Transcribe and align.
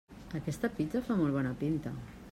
Aquesta 0.39 0.71
pizza 0.79 1.03
fa 1.11 1.19
molt 1.21 1.37
bona 1.39 1.55
pinta. 1.63 1.97